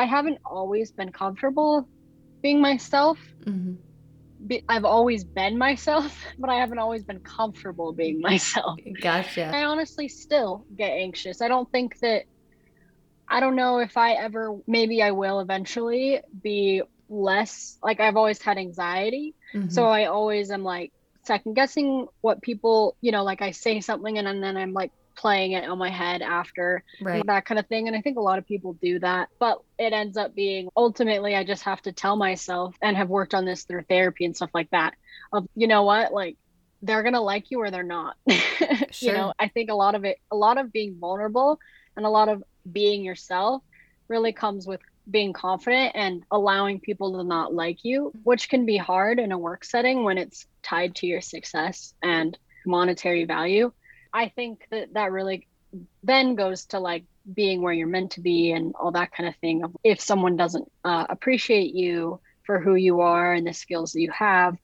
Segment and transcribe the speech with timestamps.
[0.00, 1.88] I haven't always been comfortable
[2.40, 3.18] being myself.
[3.44, 3.74] Mm-hmm.
[4.68, 8.78] I've always been myself, but I haven't always been comfortable being myself.
[9.00, 9.46] Gotcha.
[9.46, 11.42] I honestly still get anxious.
[11.42, 12.24] I don't think that,
[13.28, 18.40] I don't know if I ever, maybe I will eventually be less, like I've always
[18.40, 19.34] had anxiety.
[19.52, 19.70] Mm-hmm.
[19.70, 20.92] So I always am like
[21.24, 24.92] second guessing what people, you know, like I say something and, and then I'm like,
[25.18, 27.26] playing it on my head after right.
[27.26, 27.88] that kind of thing.
[27.88, 31.34] And I think a lot of people do that, but it ends up being ultimately
[31.34, 34.50] I just have to tell myself and have worked on this through therapy and stuff
[34.54, 34.94] like that
[35.32, 36.36] of, you know what, like
[36.82, 38.16] they're going to like you or they're not.
[38.30, 38.86] Sure.
[39.00, 41.58] you know, I think a lot of it, a lot of being vulnerable
[41.96, 43.62] and a lot of being yourself
[44.06, 48.76] really comes with being confident and allowing people to not like you, which can be
[48.76, 53.72] hard in a work setting when it's tied to your success and monetary value.
[54.12, 55.46] I think that that really
[56.02, 59.36] then goes to like being where you're meant to be and all that kind of
[59.36, 59.62] thing.
[59.84, 64.10] If someone doesn't uh, appreciate you for who you are and the skills that you
[64.10, 64.56] have,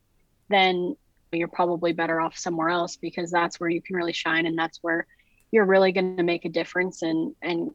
[0.48, 0.96] then
[1.32, 4.78] you're probably better off somewhere else because that's where you can really shine and that's
[4.82, 5.06] where
[5.50, 7.70] you're really going to make a difference and and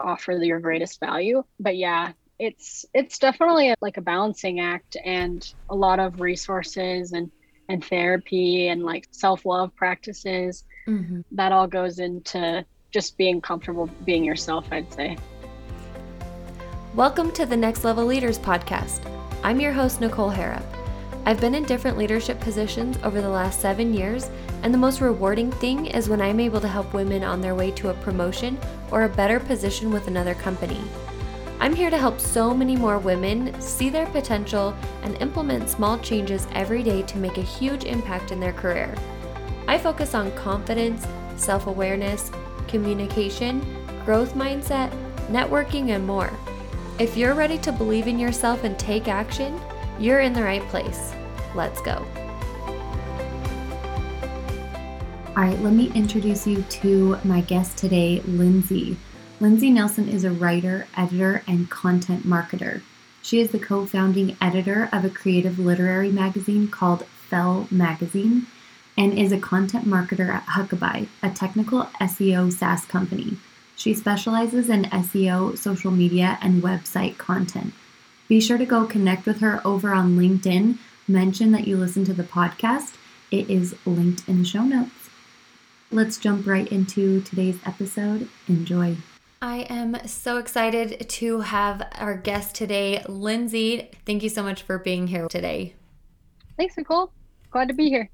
[0.00, 1.42] offer your greatest value.
[1.58, 7.12] But yeah, it's it's definitely a, like a balancing act and a lot of resources
[7.12, 7.30] and
[7.70, 11.20] and therapy and like self-love practices mm-hmm.
[11.32, 15.16] that all goes into just being comfortable being yourself i'd say.
[16.94, 19.00] Welcome to the next level leaders podcast.
[19.44, 20.64] I'm your host nicole harrop.
[21.26, 24.30] I've been in different leadership positions over the last seven years
[24.62, 27.70] and the most rewarding thing is when i'm able to help women on their way
[27.72, 28.58] to a promotion
[28.90, 30.80] or a better position with another company
[31.60, 36.46] I'm here to help so many more women see their potential and implement small changes
[36.52, 38.94] every day to make a huge impact in their career.
[39.66, 41.04] I focus on confidence,
[41.36, 42.30] self awareness,
[42.68, 43.60] communication,
[44.04, 44.90] growth mindset,
[45.26, 46.32] networking, and more.
[47.00, 49.60] If you're ready to believe in yourself and take action,
[49.98, 51.12] you're in the right place.
[51.56, 52.06] Let's go.
[55.36, 58.96] All right, let me introduce you to my guest today, Lindsay.
[59.40, 62.82] Lindsay Nelson is a writer, editor, and content marketer.
[63.22, 68.48] She is the co founding editor of a creative literary magazine called Fell Magazine
[68.96, 73.36] and is a content marketer at Huckabuy, a technical SEO SaaS company.
[73.76, 77.74] She specializes in SEO, social media, and website content.
[78.26, 80.78] Be sure to go connect with her over on LinkedIn.
[81.06, 82.96] Mention that you listen to the podcast.
[83.30, 85.10] It is linked in the show notes.
[85.92, 88.28] Let's jump right into today's episode.
[88.48, 88.96] Enjoy.
[89.40, 93.90] I am so excited to have our guest today, Lindsay.
[94.04, 95.74] Thank you so much for being here today.
[96.56, 97.12] Thanks, Nicole.
[97.50, 98.10] Glad to be here.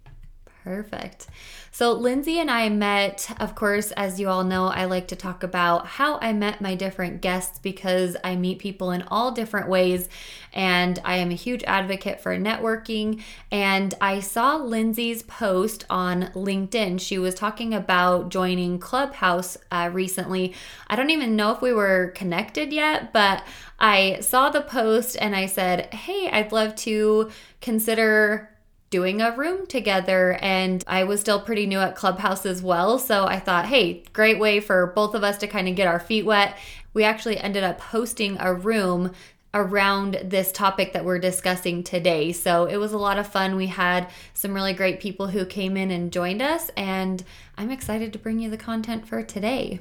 [0.65, 1.27] Perfect.
[1.73, 5.43] So, Lindsay and I met, of course, as you all know, I like to talk
[5.43, 10.09] about how I met my different guests because I meet people in all different ways.
[10.55, 13.23] And I am a huge advocate for networking.
[13.51, 16.99] And I saw Lindsay's post on LinkedIn.
[16.99, 20.55] She was talking about joining Clubhouse uh, recently.
[20.87, 23.45] I don't even know if we were connected yet, but
[23.79, 28.54] I saw the post and I said, Hey, I'd love to consider
[28.95, 30.39] doing a room together.
[30.41, 33.01] And I was still pretty new at Clubhouse as well.
[33.01, 35.99] So I thought, hey, great way for both of us to kind of get our
[35.99, 36.57] feet wet.
[36.93, 39.11] We actually ended up hosting a room
[39.53, 42.31] around this topic that we're discussing today.
[42.31, 43.57] So it was a lot of fun.
[43.57, 47.25] We had some really great people who came in and joined us, and
[47.59, 49.81] I'm excited to bring you the content for today.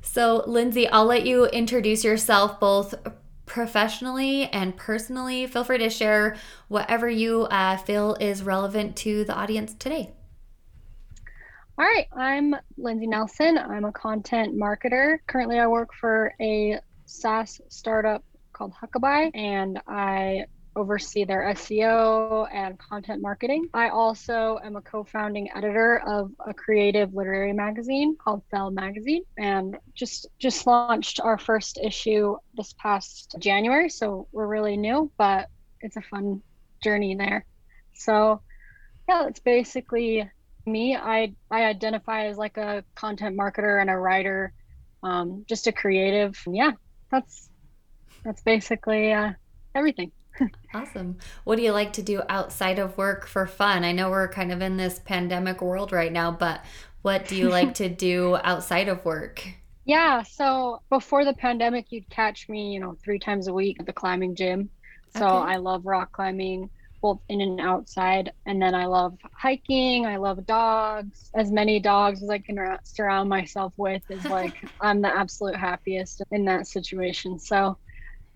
[0.00, 2.96] So, Lindsay, I'll let you introduce yourself both
[3.46, 5.46] professionally and personally.
[5.46, 6.36] Feel free to share
[6.68, 10.12] whatever you uh, feel is relevant to the audience today.
[11.78, 13.56] All right, I'm Lindsay Nelson.
[13.56, 15.18] I'm a content marketer.
[15.26, 18.22] Currently, I work for a SaaS startup
[18.52, 23.68] called Huckabuy, and I oversee their SEO and content marketing.
[23.74, 29.76] I also am a co-founding editor of a creative literary magazine called Fell Magazine and
[29.94, 35.48] just just launched our first issue this past January, so we're really new, but
[35.80, 36.42] it's a fun
[36.82, 37.44] journey there.
[37.94, 38.40] So,
[39.08, 40.28] yeah, it's basically
[40.64, 40.96] me.
[40.96, 44.52] I I identify as like a content marketer and a writer,
[45.02, 46.40] um, just a creative.
[46.46, 46.72] Yeah,
[47.10, 47.50] that's
[48.24, 49.32] that's basically uh,
[49.74, 50.12] everything.
[50.74, 51.18] Awesome.
[51.44, 53.84] What do you like to do outside of work for fun?
[53.84, 56.64] I know we're kind of in this pandemic world right now, but
[57.02, 59.44] what do you like to do outside of work?
[59.84, 63.86] Yeah, so before the pandemic, you'd catch me, you know, three times a week at
[63.86, 64.70] the climbing gym.
[65.16, 65.52] So okay.
[65.52, 66.70] I love rock climbing.
[67.00, 68.32] both in and outside.
[68.46, 70.06] And then I love hiking.
[70.06, 71.30] I love dogs.
[71.34, 76.22] As many dogs as I can surround myself with is like I'm the absolute happiest
[76.30, 77.40] in that situation.
[77.40, 77.76] So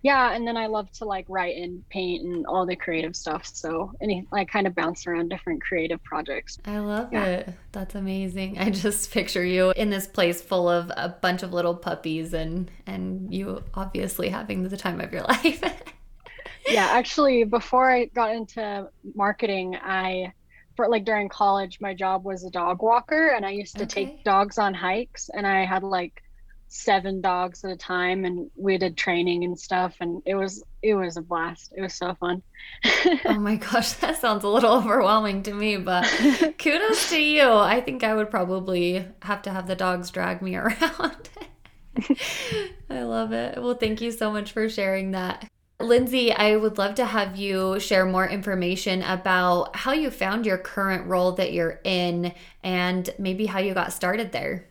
[0.02, 3.46] yeah and then i love to like write and paint and all the creative stuff
[3.46, 7.24] so any i kind of bounce around different creative projects i love yeah.
[7.24, 11.52] it that's amazing i just picture you in this place full of a bunch of
[11.52, 15.62] little puppies and and you obviously having the time of your life
[16.68, 20.32] yeah actually before i got into marketing i
[20.76, 24.06] for like during college my job was a dog walker and i used to okay.
[24.06, 26.22] take dogs on hikes and i had like
[26.68, 30.94] seven dogs at a time and we did training and stuff and it was it
[30.94, 31.72] was a blast.
[31.76, 32.42] It was so fun.
[33.24, 36.04] Oh my gosh that sounds a little overwhelming to me but
[36.58, 37.50] kudos to you.
[37.52, 41.28] I think i would probably have to have the dogs drag me around.
[42.90, 43.60] I love it.
[43.62, 45.48] Well thank you so much for sharing that.
[45.78, 50.56] Lindsay, I would love to have you share more information about how you found your
[50.56, 52.32] current role that you're in
[52.64, 54.66] and maybe how you got started there.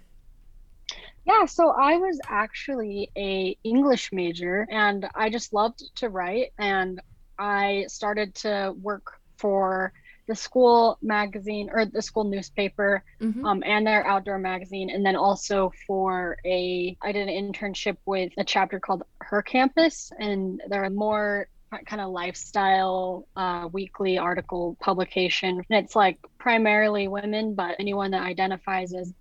[1.25, 7.01] Yeah, so I was actually a English major and I just loved to write and
[7.39, 9.91] I started to work for
[10.27, 13.45] the school magazine or the school newspaper mm-hmm.
[13.45, 18.31] um, and their outdoor magazine and then also for a i did an internship with
[18.37, 21.47] a chapter called her campus and they're a more
[21.85, 28.23] kind of lifestyle uh, weekly article publication and it's like primarily women but anyone that
[28.23, 29.13] identifies as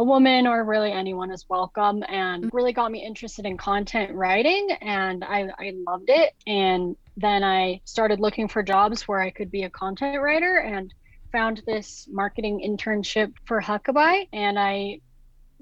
[0.00, 2.56] a woman or really anyone is welcome and mm-hmm.
[2.56, 7.82] really got me interested in content writing and I, I loved it and then i
[7.84, 10.92] started looking for jobs where i could be a content writer and
[11.32, 15.00] found this marketing internship for huckabuy and i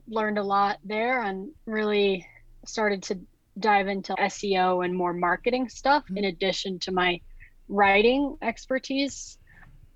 [0.06, 2.24] learned a lot there and really
[2.64, 3.18] started to
[3.58, 6.18] dive into seo and more marketing stuff mm-hmm.
[6.18, 7.20] in addition to my
[7.68, 9.36] writing expertise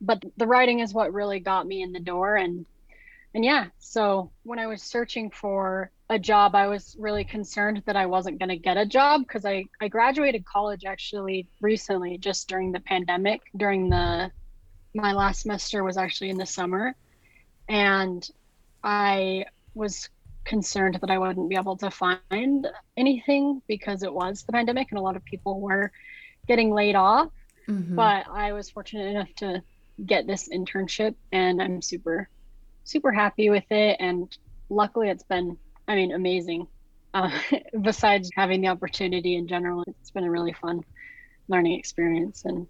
[0.01, 2.67] but the writing is what really got me in the door and
[3.35, 7.97] and yeah, so when I was searching for a job, I was really concerned that
[7.97, 12.49] I wasn't going to get a job because I, I graduated college actually recently, just
[12.49, 13.41] during the pandemic.
[13.57, 14.31] During the,
[14.95, 16.95] my last semester was actually in the summer.
[17.69, 18.29] And
[18.85, 20.11] I was
[20.45, 24.99] concerned that I wouldn't be able to find anything because it was the pandemic and
[24.99, 25.91] a lot of people were
[26.47, 27.31] getting laid off.
[27.67, 27.97] Mm-hmm.
[27.97, 29.63] But I was fortunate enough to
[30.05, 32.29] get this internship and I'm super
[32.85, 33.97] super happy with it.
[34.01, 34.37] And
[34.69, 35.57] luckily, it's been,
[35.89, 36.67] I mean, amazing.
[37.15, 37.31] Uh,
[37.83, 40.85] besides having the opportunity in general, it's been a really fun
[41.49, 42.67] learning experience and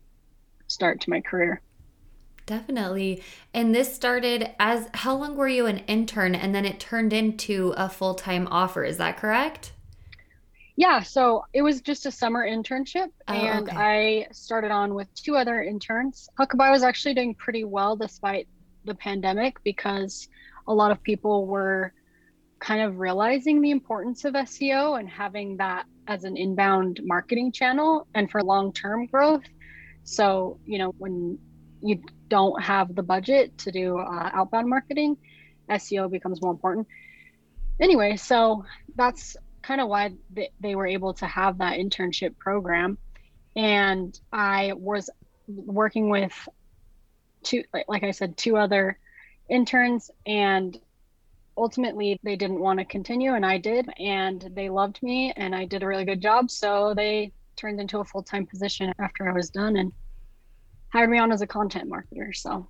[0.67, 1.61] start to my career.
[2.47, 3.23] Definitely.
[3.55, 7.73] And this started as how long were you an intern and then it turned into
[7.77, 8.85] a full time offer?
[8.85, 9.73] Is that correct?
[10.75, 13.77] Yeah, so it was just a summer internship, oh, and okay.
[13.77, 16.31] I started on with two other interns.
[16.39, 18.49] Huckabuy was actually doing pretty well despite
[18.85, 20.29] the pandemic because
[20.67, 21.93] a lot of people were
[22.59, 28.07] kind of realizing the importance of SEO and having that as an inbound marketing channel
[28.15, 29.43] and for long term growth.
[30.05, 31.39] So, you know, when
[31.83, 35.17] you don't have the budget to do uh, outbound marketing,
[35.69, 36.87] SEO becomes more important.
[37.81, 38.65] Anyway, so
[38.95, 40.13] that's kind of why
[40.61, 42.99] they were able to have that internship program.
[43.57, 45.11] And I was
[45.49, 46.33] working with
[47.43, 48.99] two like, like i said two other
[49.49, 50.79] interns and
[51.57, 55.65] ultimately they didn't want to continue and i did and they loved me and i
[55.65, 59.51] did a really good job so they turned into a full-time position after i was
[59.51, 59.93] done and
[60.93, 62.67] hired me on as a content marketer so.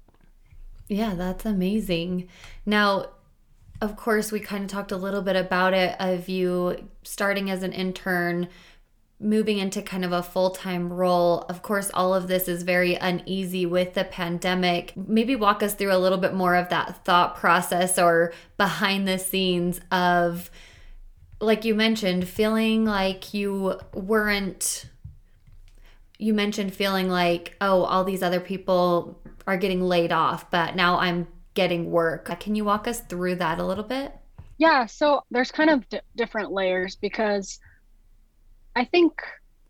[0.89, 2.29] Yeah that's amazing.
[2.67, 3.07] Now
[3.81, 7.63] of course we kind of talked a little bit about it of you starting as
[7.63, 8.49] an intern
[9.23, 11.41] moving into kind of a full time role.
[11.49, 14.93] Of course, all of this is very uneasy with the pandemic.
[14.97, 19.19] Maybe walk us through a little bit more of that thought process or behind the
[19.19, 20.51] scenes of,
[21.41, 24.87] like you mentioned, feeling like you weren't.
[26.19, 30.99] You mentioned feeling like, oh, all these other people are getting laid off, but now
[30.99, 32.39] I'm getting work.
[32.41, 34.13] Can you walk us through that a little bit?
[34.59, 37.59] Yeah, so there's kind of d- different layers because
[38.75, 39.21] I think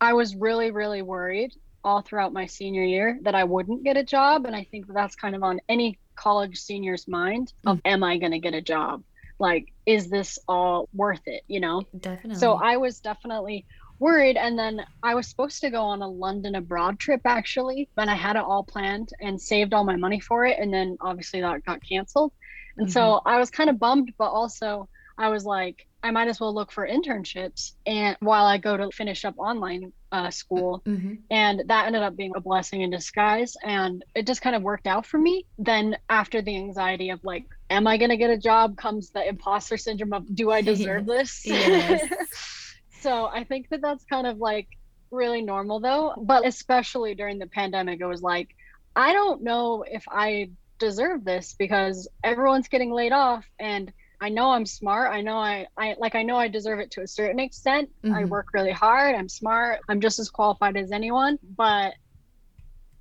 [0.01, 1.53] I was really, really worried
[1.85, 4.47] all throughout my senior year that I wouldn't get a job.
[4.47, 7.81] And I think that's kind of on any college senior's mind of mm.
[7.85, 9.03] am I going to get a job?
[9.39, 11.43] Like, is this all worth it?
[11.49, 11.83] You know?
[11.99, 12.39] Definitely.
[12.39, 13.67] So I was definitely
[13.99, 14.37] worried.
[14.37, 18.15] And then I was supposed to go on a London abroad trip actually, and I
[18.15, 20.59] had it all planned and saved all my money for it.
[20.59, 22.33] And then obviously that got canceled.
[22.77, 22.93] And mm-hmm.
[22.93, 26.53] so I was kind of bummed, but also I was like, I might as well
[26.53, 30.83] look for internships and while I go to finish up online uh, school.
[30.87, 31.15] Mm-hmm.
[31.31, 33.57] And that ended up being a blessing in disguise.
[33.63, 35.47] And it just kind of worked out for me.
[35.59, 39.27] Then after the anxiety of like, am I going to get a job comes the
[39.27, 41.43] imposter syndrome of, do I deserve this?
[43.01, 44.69] so I think that that's kind of like
[45.11, 46.15] really normal though.
[46.19, 48.55] But especially during the pandemic, it was like,
[48.95, 53.93] I don't know if I deserve this because everyone's getting laid off and
[54.23, 55.13] I know I'm smart.
[55.13, 57.91] I know I, I like I know I deserve it to a certain extent.
[58.05, 58.15] Mm-hmm.
[58.15, 59.17] I work really hard.
[59.17, 59.81] I'm smart.
[59.89, 61.41] I'm just as qualified as anyone.
[61.57, 61.95] But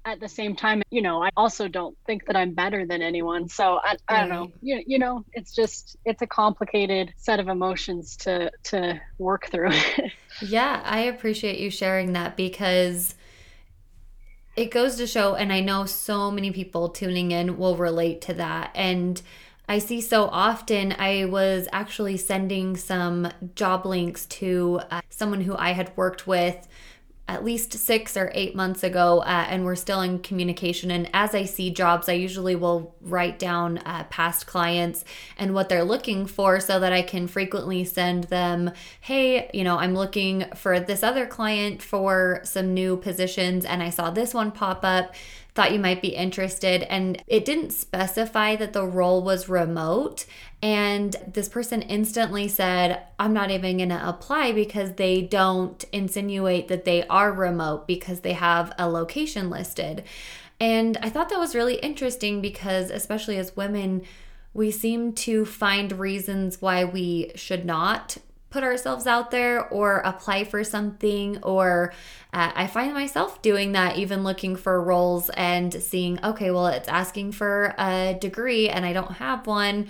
[0.04, 3.48] at the same time, you know, I also don't think that I'm better than anyone.
[3.50, 4.52] So I, I don't know.
[4.64, 9.74] You, you know, it's just it's a complicated set of emotions to to work through.
[10.42, 13.14] yeah, I appreciate you sharing that because
[14.56, 18.34] it goes to show and I know so many people tuning in will relate to
[18.34, 19.22] that and
[19.72, 20.94] I see so often.
[21.00, 26.68] I was actually sending some job links to uh, someone who I had worked with
[27.30, 30.92] at least six or eight months ago, uh, and we're still in communication.
[30.92, 35.06] And as I see jobs, I usually will write down uh, past clients
[35.38, 39.78] and what they're looking for so that I can frequently send them, hey, you know,
[39.78, 44.52] I'm looking for this other client for some new positions, and I saw this one
[44.52, 45.16] pop up
[45.54, 46.84] thought you might be interested.
[46.84, 50.26] And it didn't specify that the role was remote.
[50.62, 56.68] And this person instantly said, I'm not even going to apply because they don't insinuate
[56.70, 60.04] that they are remote because they have a location listed.
[60.60, 64.04] And I thought that was really interesting because, especially as women,
[64.54, 68.18] we seem to find reasons why we should not
[68.52, 71.92] put ourselves out there or apply for something or
[72.34, 76.88] uh, i find myself doing that even looking for roles and seeing okay well it's
[76.88, 79.88] asking for a degree and i don't have one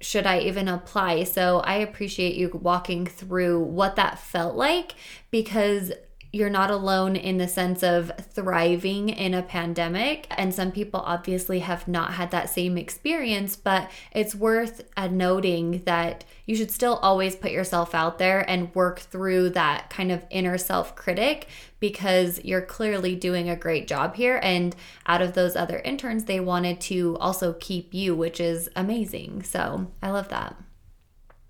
[0.00, 1.24] should I even apply?
[1.24, 4.94] So I appreciate you walking through what that felt like
[5.30, 5.92] because
[6.36, 10.26] you're not alone in the sense of thriving in a pandemic.
[10.30, 15.82] And some people obviously have not had that same experience, but it's worth uh, noting
[15.86, 20.24] that you should still always put yourself out there and work through that kind of
[20.28, 21.48] inner self critic
[21.80, 24.38] because you're clearly doing a great job here.
[24.42, 24.76] And
[25.06, 29.42] out of those other interns, they wanted to also keep you, which is amazing.
[29.42, 30.54] So I love that.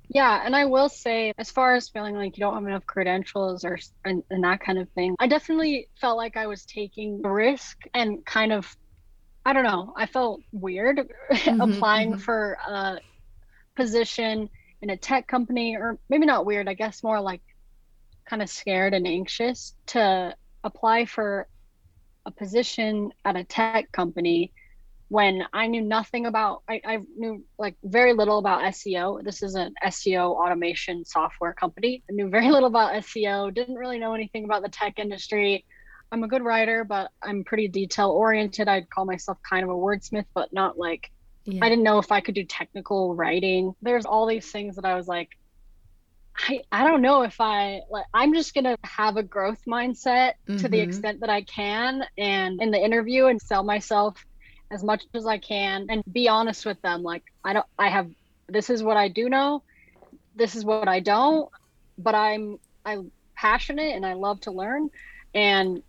[0.08, 3.64] Yeah, and I will say, as far as feeling like you don't have enough credentials
[3.64, 7.30] or and, and that kind of thing, I definitely felt like I was taking a
[7.30, 8.76] risk and kind of,
[9.44, 12.20] I don't know, I felt weird mm-hmm, applying mm-hmm.
[12.20, 12.98] for a
[13.74, 14.48] position
[14.80, 17.42] in a tech company, or maybe not weird, I guess more like
[18.26, 21.48] kind of scared and anxious to apply for
[22.26, 24.52] a position at a tech company
[25.08, 29.22] when I knew nothing about, I, I knew like very little about SEO.
[29.22, 32.02] This is an SEO automation software company.
[32.10, 35.64] I knew very little about SEO, didn't really know anything about the tech industry.
[36.10, 38.68] I'm a good writer, but I'm pretty detail oriented.
[38.68, 41.10] I'd call myself kind of a wordsmith, but not like,
[41.44, 41.64] yeah.
[41.64, 43.74] I didn't know if I could do technical writing.
[43.82, 45.30] There's all these things that I was like,
[46.38, 50.58] I, I don't know if I like I'm just gonna have a growth mindset mm-hmm.
[50.58, 50.90] to the mm-hmm.
[50.90, 54.22] extent that I can and in the interview and sell myself
[54.70, 57.02] as much as I can and be honest with them.
[57.02, 58.10] Like, I don't, I have,
[58.48, 59.62] this is what I do know.
[60.34, 61.48] This is what I don't,
[61.98, 64.90] but I'm, I'm passionate and I love to learn
[65.34, 65.82] and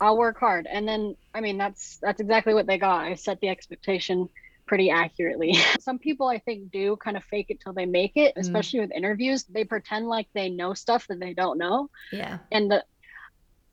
[0.00, 0.66] I'll work hard.
[0.70, 3.04] And then, I mean, that's, that's exactly what they got.
[3.04, 4.28] I set the expectation
[4.66, 5.54] pretty accurately.
[5.80, 8.40] Some people I think do kind of fake it till they make it, mm.
[8.40, 8.82] especially mm.
[8.82, 9.44] with interviews.
[9.44, 11.90] They pretend like they know stuff that they don't know.
[12.12, 12.38] Yeah.
[12.50, 12.84] And the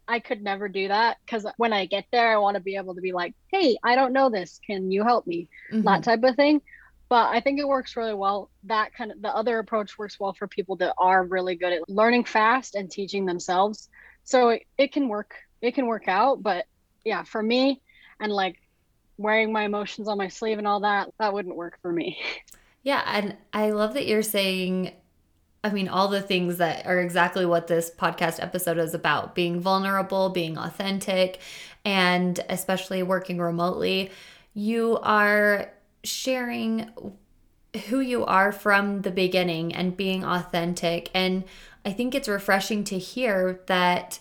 [0.07, 2.95] I could never do that because when I get there, I want to be able
[2.95, 4.59] to be like, hey, I don't know this.
[4.65, 5.47] Can you help me?
[5.71, 5.83] Mm-hmm.
[5.83, 6.61] That type of thing.
[7.09, 8.49] But I think it works really well.
[8.63, 11.89] That kind of the other approach works well for people that are really good at
[11.89, 13.89] learning fast and teaching themselves.
[14.23, 15.35] So it, it can work.
[15.61, 16.41] It can work out.
[16.41, 16.65] But
[17.03, 17.81] yeah, for me
[18.19, 18.57] and like
[19.17, 22.17] wearing my emotions on my sleeve and all that, that wouldn't work for me.
[22.83, 23.03] Yeah.
[23.05, 24.93] And I love that you're saying
[25.63, 29.59] I mean, all the things that are exactly what this podcast episode is about being
[29.59, 31.39] vulnerable, being authentic,
[31.85, 34.09] and especially working remotely.
[34.53, 35.71] You are
[36.03, 36.89] sharing
[37.87, 41.09] who you are from the beginning and being authentic.
[41.13, 41.43] And
[41.85, 44.19] I think it's refreshing to hear that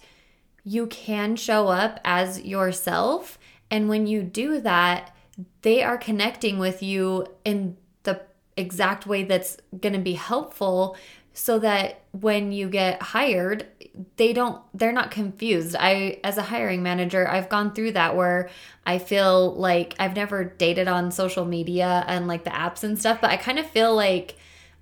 [0.62, 3.38] you can show up as yourself.
[3.70, 5.14] And when you do that,
[5.62, 8.20] they are connecting with you in the
[8.56, 10.96] exact way that's going to be helpful
[11.32, 13.66] so that when you get hired
[14.16, 18.48] they don't they're not confused i as a hiring manager i've gone through that where
[18.86, 23.20] i feel like i've never dated on social media and like the apps and stuff
[23.20, 24.36] but i kind of feel like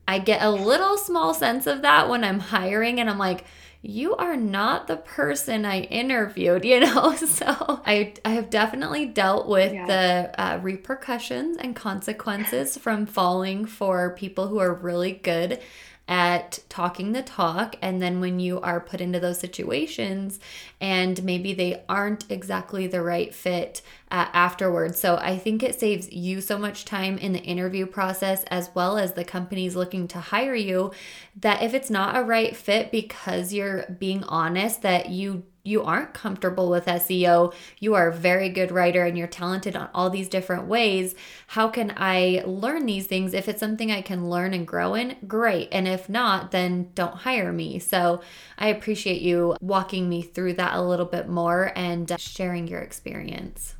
[0.08, 3.44] I get a little small sense of that when I'm hiring and I'm like,
[3.82, 7.14] you are not the person I interviewed, you know?
[7.14, 7.46] So
[7.84, 9.86] I, I have definitely dealt with yeah.
[9.86, 15.60] the uh, repercussions and consequences from falling for people who are really good
[16.08, 17.76] at talking the talk.
[17.82, 20.40] And then when you are put into those situations
[20.80, 24.98] and maybe they aren't exactly the right fit uh, afterwards.
[24.98, 28.96] So I think it saves you so much time in the interview process as well
[28.96, 30.92] as the companies looking to hire you
[31.36, 36.14] that if it's not a right fit because you're being honest that you you aren't
[36.14, 40.28] comfortable with SEO, you are a very good writer and you're talented on all these
[40.28, 41.14] different ways.
[41.48, 43.34] How can I learn these things?
[43.34, 45.68] If it's something I can learn and grow in, great.
[45.70, 47.78] And if not, then don't hire me.
[47.78, 48.22] So
[48.58, 52.80] I appreciate you walking me through that a little bit more and uh, sharing your
[52.80, 53.74] experience.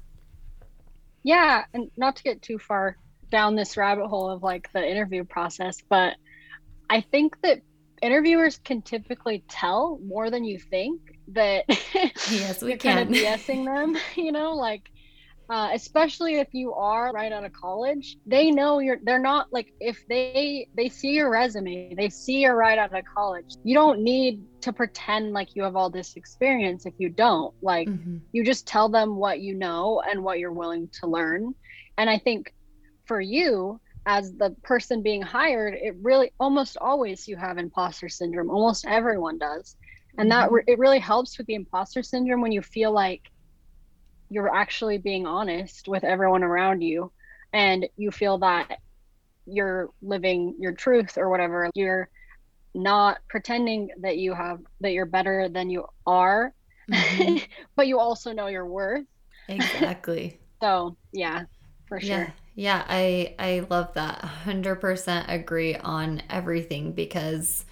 [1.22, 1.64] Yeah.
[1.72, 2.96] And not to get too far
[3.30, 6.14] down this rabbit hole of like the interview process, but
[6.90, 7.60] I think that
[8.02, 13.64] interviewers can typically tell more than you think that yes we can kind of BSing
[13.64, 14.90] them you know like
[15.50, 19.72] uh, especially if you are right out of college they know you're they're not like
[19.80, 24.00] if they they see your resume they see you're right out of college you don't
[24.00, 27.54] need to pretend like you have all this experience if you don't.
[27.62, 28.18] Like mm-hmm.
[28.32, 31.54] you just tell them what you know and what you're willing to learn.
[31.96, 32.54] And i think
[33.06, 38.50] for you as the person being hired it really almost always you have imposter syndrome
[38.50, 39.76] almost everyone does
[40.16, 40.54] and that mm-hmm.
[40.54, 43.30] re- it really helps with the imposter syndrome when you feel like
[44.30, 47.12] you're actually being honest with everyone around you
[47.52, 48.78] and you feel that
[49.44, 52.08] you're living your truth or whatever you're
[52.74, 56.54] not pretending that you have that you're better than you are
[56.90, 57.36] mm-hmm.
[57.76, 59.04] but you also know your worth
[59.48, 61.42] exactly so yeah
[61.86, 62.30] for sure yeah.
[62.58, 64.20] Yeah, I I love that.
[64.20, 67.64] 100% agree on everything because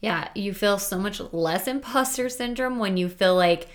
[0.00, 3.66] yeah, you feel so much less imposter syndrome when you feel like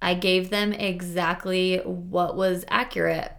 [0.00, 3.30] I gave them exactly what was accurate.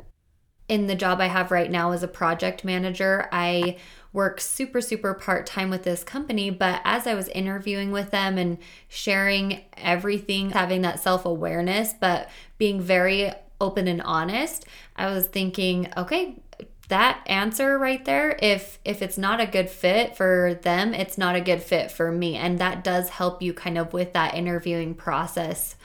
[0.69, 3.77] In the job I have right now as a project manager, I
[4.13, 6.51] work super, super part time with this company.
[6.51, 12.29] But as I was interviewing with them and sharing everything, having that self awareness, but
[12.59, 16.35] being very open and honest, I was thinking, okay,
[16.89, 21.35] that answer right there if if it's not a good fit for them it's not
[21.35, 22.35] a good fit for me.
[22.35, 25.75] And that does help you kind of with that interviewing process.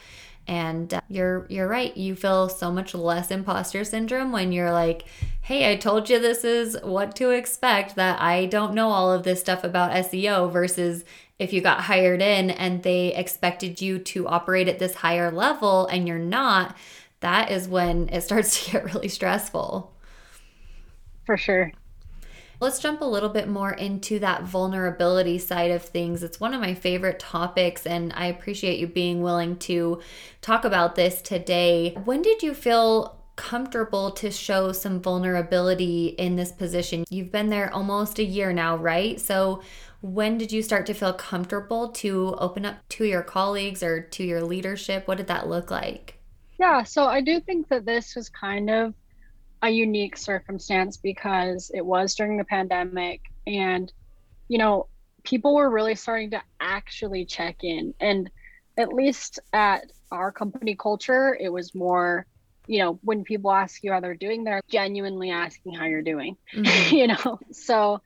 [0.46, 1.96] And uh, you're you're right.
[1.96, 5.04] You feel so much less imposter syndrome when you're like
[5.42, 9.24] hey i told you this is what to expect that i don't know all of
[9.24, 11.04] this stuff about seo versus
[11.38, 15.86] if you got hired in and they expected you to operate at this higher level
[15.88, 16.76] and you're not
[17.20, 19.91] that is when it starts to get really stressful
[21.24, 21.72] for sure.
[22.62, 26.22] Let's jump a little bit more into that vulnerability side of things.
[26.22, 30.00] It's one of my favorite topics, and I appreciate you being willing to
[30.42, 31.92] talk about this today.
[32.04, 37.04] When did you feel comfortable to show some vulnerability in this position?
[37.10, 39.20] You've been there almost a year now, right?
[39.20, 39.62] So,
[40.00, 44.22] when did you start to feel comfortable to open up to your colleagues or to
[44.22, 45.08] your leadership?
[45.08, 46.18] What did that look like?
[46.60, 48.94] Yeah, so I do think that this was kind of
[49.62, 53.92] a unique circumstance because it was during the pandemic and
[54.48, 54.86] you know
[55.24, 57.94] people were really starting to actually check in.
[58.00, 58.28] And
[58.76, 62.26] at least at our company culture it was more
[62.66, 66.36] you know when people ask you how they're doing they're genuinely asking how you're doing
[66.54, 66.94] mm-hmm.
[66.94, 67.38] you know?
[67.52, 68.00] So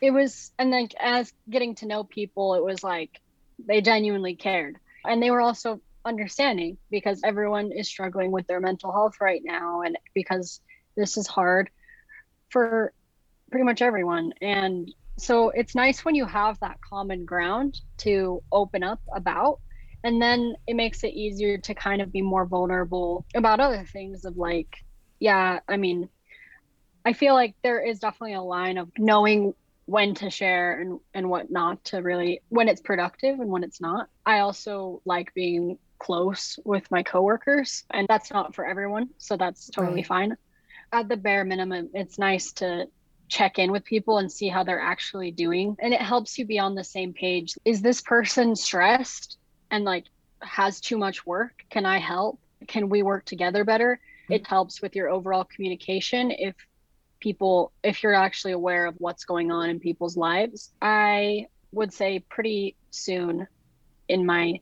[0.00, 3.20] it was and then as getting to know people it was like
[3.58, 4.76] they genuinely cared.
[5.04, 9.82] And they were also understanding because everyone is struggling with their mental health right now
[9.82, 10.60] and because
[10.98, 11.70] this is hard
[12.50, 12.92] for
[13.50, 14.34] pretty much everyone.
[14.42, 19.60] And so it's nice when you have that common ground to open up about.
[20.04, 24.24] And then it makes it easier to kind of be more vulnerable about other things
[24.24, 24.84] of like,
[25.18, 26.08] yeah, I mean,
[27.04, 29.54] I feel like there is definitely a line of knowing
[29.86, 33.80] when to share and, and what not to really when it's productive and when it's
[33.80, 34.08] not.
[34.26, 39.08] I also like being close with my coworkers and that's not for everyone.
[39.18, 40.06] So that's totally right.
[40.06, 40.36] fine
[40.92, 42.88] at the bare minimum, it's nice to
[43.28, 45.76] check in with people and see how they're actually doing.
[45.80, 47.54] And it helps you be on the same page.
[47.64, 49.38] Is this person stressed
[49.70, 50.04] and like
[50.40, 51.64] has too much work?
[51.70, 52.40] Can I help?
[52.66, 54.00] Can we work together better?
[54.24, 54.32] Mm-hmm.
[54.34, 56.54] It helps with your overall communication if
[57.20, 60.72] people, if you're actually aware of what's going on in people's lives.
[60.80, 63.46] I would say pretty soon
[64.08, 64.60] in my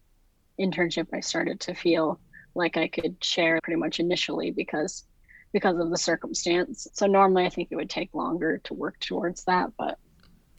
[0.58, 2.18] internship, I started to feel
[2.54, 5.04] like I could share pretty much initially because
[5.52, 6.86] because of the circumstance.
[6.92, 9.98] So normally I think it would take longer to work towards that, but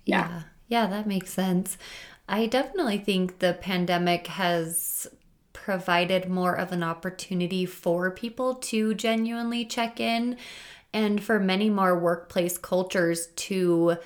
[0.05, 0.29] yeah.
[0.29, 0.41] yeah.
[0.69, 1.77] Yeah, that makes sense.
[2.27, 5.07] I definitely think the pandemic has
[5.53, 10.37] provided more of an opportunity for people to genuinely check in
[10.93, 13.97] and for many more workplace cultures to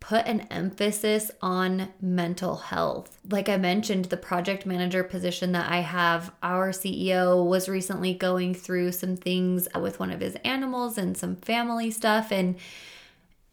[0.00, 3.18] put an emphasis on mental health.
[3.30, 8.54] Like I mentioned, the project manager position that I have, our CEO was recently going
[8.54, 12.30] through some things with one of his animals and some family stuff.
[12.30, 12.56] And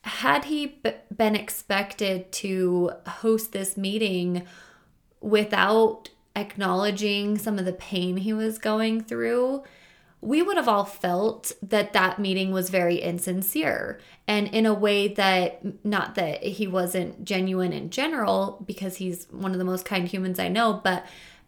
[0.04, 4.44] had he b- been expected to host this meeting
[5.22, 9.64] without acknowledging some of the pain he was going through,
[10.26, 15.08] we would have all felt that that meeting was very insincere and in a way
[15.08, 20.08] that not that he wasn't genuine in general because he's one of the most kind
[20.08, 21.06] humans I know but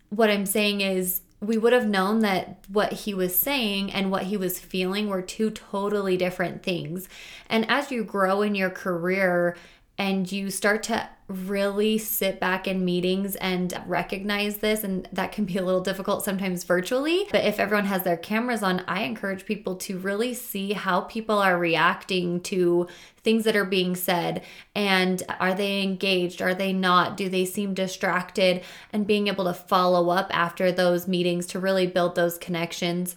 [0.10, 4.24] what I'm saying is we would have known that what he was saying and what
[4.24, 7.08] he was feeling were two totally different things.
[7.48, 9.56] And as you grow in your career
[9.98, 15.44] and you start to really sit back in meetings and recognize this and that can
[15.44, 19.46] be a little difficult sometimes virtually but if everyone has their cameras on i encourage
[19.46, 24.42] people to really see how people are reacting to things that are being said
[24.74, 29.54] and are they engaged are they not do they seem distracted and being able to
[29.54, 33.16] follow up after those meetings to really build those connections.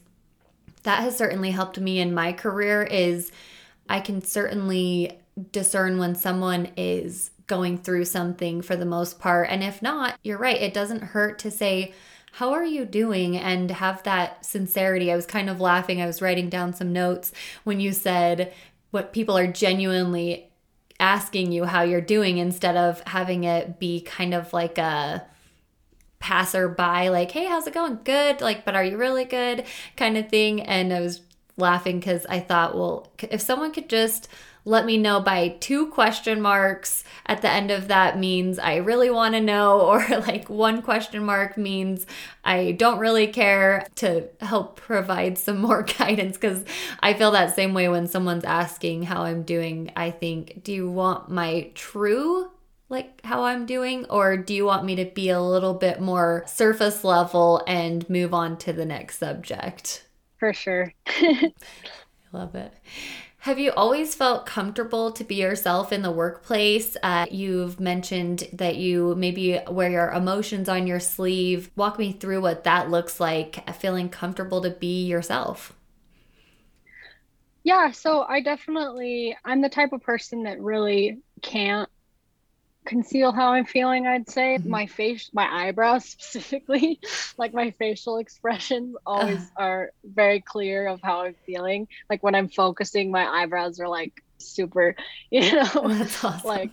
[0.83, 3.31] That has certainly helped me in my career is
[3.89, 5.20] i can certainly
[5.53, 9.49] discern when someone is going through something for the most part.
[9.51, 10.61] And if not, you're right.
[10.61, 11.93] It doesn't hurt to say,
[12.33, 13.37] how are you doing?
[13.37, 15.11] And have that sincerity.
[15.11, 16.01] I was kind of laughing.
[16.01, 17.33] I was writing down some notes
[17.65, 18.53] when you said
[18.93, 20.51] what people are genuinely
[21.01, 25.25] asking you how you're doing instead of having it be kind of like a
[26.21, 27.99] passerby, like, hey, how's it going?
[28.05, 28.41] Good.
[28.41, 29.65] Like, but are you really good?
[29.97, 30.61] kind of thing.
[30.61, 31.23] And I was
[31.57, 34.29] laughing because I thought, well, if someone could just
[34.65, 39.11] let me know by two question marks at the end of that means I really
[39.11, 42.07] want to know, or like one question mark means
[42.45, 46.65] I don't really care to help provide some more guidance because
[47.01, 49.93] I feel that same way when someone's asking how I'm doing.
[49.97, 52.51] I think, do you want my true
[52.91, 56.43] like how I'm doing, or do you want me to be a little bit more
[56.47, 60.09] surface level and move on to the next subject?
[60.39, 60.93] For sure.
[61.07, 61.53] I
[62.33, 62.73] love it.
[63.41, 66.97] Have you always felt comfortable to be yourself in the workplace?
[67.03, 71.71] Uh, you've mentioned that you maybe wear your emotions on your sleeve.
[71.75, 75.75] Walk me through what that looks like, uh, feeling comfortable to be yourself.
[77.63, 81.91] Yeah, so I definitely, I'm the type of person that really can't
[82.85, 84.57] conceal how I'm feeling, I'd say.
[84.59, 84.71] Mm-hmm.
[84.71, 87.01] My face, my eyebrows specifically,
[87.37, 89.63] like my facial expressions always uh.
[89.63, 91.89] are very clear of how I'm feeling.
[92.09, 94.97] Like when I'm focusing, my eyebrows are like super,
[95.31, 96.41] you know, awesome.
[96.45, 96.71] like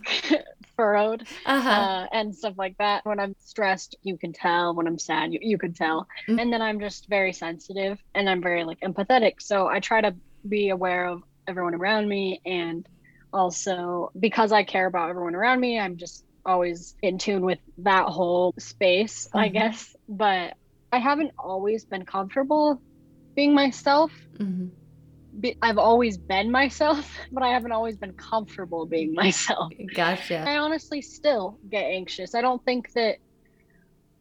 [0.75, 1.69] furrowed uh-huh.
[1.69, 3.05] uh, and stuff like that.
[3.05, 4.75] When I'm stressed, you can tell.
[4.75, 6.07] When I'm sad, you, you can tell.
[6.27, 6.39] Mm-hmm.
[6.39, 9.41] And then I'm just very sensitive and I'm very like empathetic.
[9.41, 10.15] So I try to
[10.47, 12.87] be aware of everyone around me and
[13.33, 18.05] also because I care about everyone around me, I'm just always in tune with that
[18.05, 19.37] whole space, mm-hmm.
[19.37, 19.95] I guess.
[20.07, 20.53] But
[20.91, 22.81] I haven't always been comfortable
[23.35, 24.11] being myself.
[24.37, 24.67] Mm-hmm.
[25.61, 29.71] I've always been myself, but I haven't always been comfortable being myself.
[29.93, 30.39] Gotcha.
[30.47, 32.33] I honestly still get anxious.
[32.33, 33.17] I don't think that,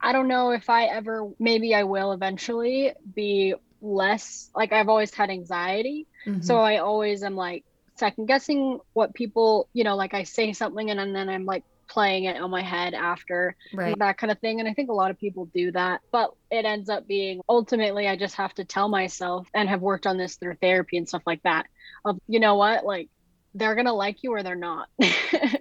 [0.00, 5.14] I don't know if I ever, maybe I will eventually be less, like I've always
[5.14, 6.06] had anxiety.
[6.26, 6.42] Mm-hmm.
[6.42, 7.64] So I always am like,
[7.96, 11.64] second guessing what people, you know, like I say something and, and then I'm like
[11.88, 13.98] playing it on my head after right.
[13.98, 14.60] that kind of thing.
[14.60, 18.08] And I think a lot of people do that, but it ends up being ultimately
[18.08, 21.22] I just have to tell myself and have worked on this through therapy and stuff
[21.26, 21.66] like that
[22.04, 23.08] of, you know what, like
[23.54, 24.88] they're going to like you or they're not.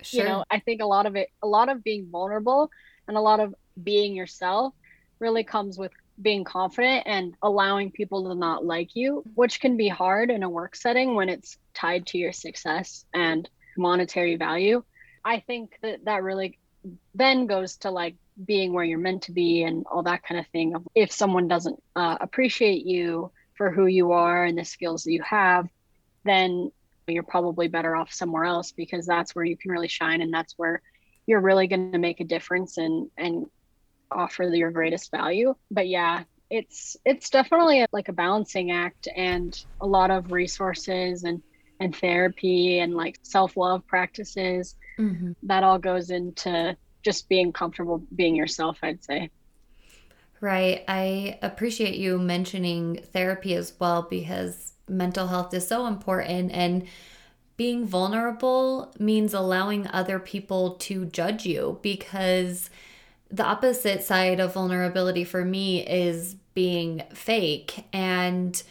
[0.02, 0.24] sure.
[0.24, 2.70] You know, I think a lot of it, a lot of being vulnerable
[3.08, 4.74] and a lot of being yourself
[5.20, 5.92] really comes with
[6.22, 10.50] being confident and allowing people to not like you, which can be hard in a
[10.50, 14.84] work setting when it's tied to your success and monetary value.
[15.24, 16.58] I think that that really
[17.14, 20.48] then goes to like being where you're meant to be and all that kind of
[20.48, 20.76] thing.
[20.94, 25.24] If someone doesn't uh, appreciate you for who you are and the skills that you
[25.24, 25.68] have,
[26.24, 26.72] then
[27.08, 30.54] you're probably better off somewhere else because that's where you can really shine and that's
[30.58, 30.82] where
[31.28, 33.46] you're really going to make a difference and and
[34.12, 35.56] offer your greatest value.
[35.72, 41.24] But yeah, it's it's definitely a, like a balancing act and a lot of resources
[41.24, 41.42] and
[41.80, 45.32] and therapy and like self-love practices mm-hmm.
[45.44, 49.30] that all goes into just being comfortable being yourself i'd say
[50.40, 56.88] right i appreciate you mentioning therapy as well because mental health is so important and
[57.58, 62.70] being vulnerable means allowing other people to judge you because
[63.36, 68.64] the opposite side of vulnerability for me is being fake and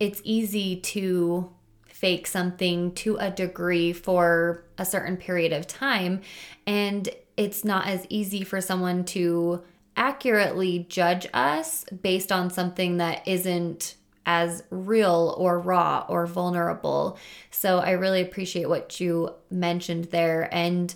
[0.00, 1.52] it's easy to
[1.86, 6.22] fake something to a degree for a certain period of time
[6.66, 9.62] and it's not as easy for someone to
[9.98, 17.18] accurately judge us based on something that isn't as real or raw or vulnerable.
[17.50, 20.48] So I really appreciate what you mentioned there.
[20.52, 20.94] And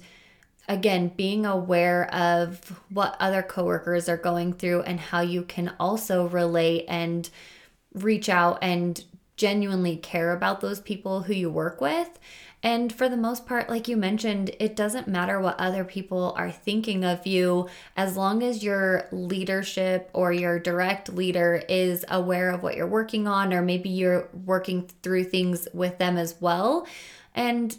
[0.70, 6.26] again, being aware of what other coworkers are going through and how you can also
[6.28, 7.28] relate and
[7.92, 9.04] reach out and
[9.37, 12.18] genuinely care about those people who you work with
[12.62, 16.50] and for the most part, like you mentioned, it doesn't matter what other people are
[16.50, 22.62] thinking of you as long as your leadership or your direct leader is aware of
[22.62, 26.87] what you're working on, or maybe you're working through things with them as well.
[27.35, 27.76] And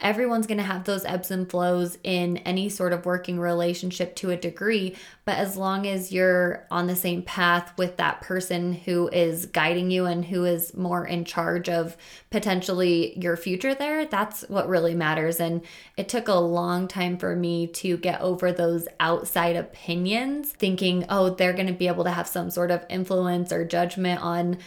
[0.00, 4.30] everyone's going to have those ebbs and flows in any sort of working relationship to
[4.30, 4.96] a degree.
[5.24, 9.90] But as long as you're on the same path with that person who is guiding
[9.90, 11.96] you and who is more in charge of
[12.30, 15.40] potentially your future there, that's what really matters.
[15.40, 15.62] And
[15.96, 21.30] it took a long time for me to get over those outside opinions, thinking, oh,
[21.30, 24.58] they're going to be able to have some sort of influence or judgment on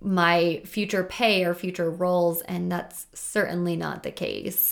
[0.00, 2.42] my future pay or future roles.
[2.42, 4.65] And that's certainly not the case.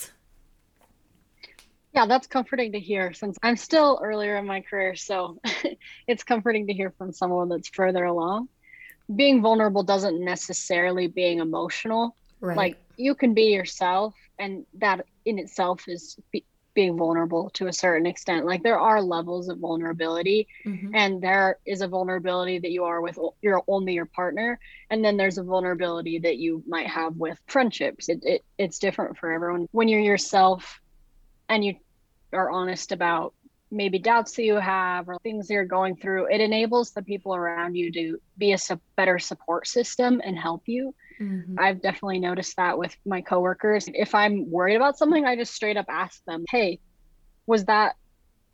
[1.94, 4.96] Yeah, that's comforting to hear since I'm still earlier in my career.
[4.96, 5.38] So
[6.08, 8.48] it's comforting to hear from someone that's further along.
[9.14, 12.16] Being vulnerable doesn't necessarily being emotional.
[12.40, 12.56] Right.
[12.56, 17.72] Like you can be yourself, and that in itself is be- being vulnerable to a
[17.72, 18.44] certain extent.
[18.44, 20.94] Like there are levels of vulnerability, mm-hmm.
[20.94, 24.58] and there is a vulnerability that you are with your only your partner,
[24.90, 28.08] and then there's a vulnerability that you might have with friendships.
[28.08, 29.68] It, it it's different for everyone.
[29.70, 30.80] When you're yourself,
[31.48, 31.76] and you
[32.34, 33.34] are honest about
[33.70, 37.74] maybe doubts that you have or things you're going through, it enables the people around
[37.74, 40.94] you to be a su- better support system and help you.
[41.20, 41.56] Mm-hmm.
[41.58, 43.88] I've definitely noticed that with my coworkers.
[43.92, 46.80] If I'm worried about something, I just straight up ask them, "Hey,
[47.46, 47.96] was that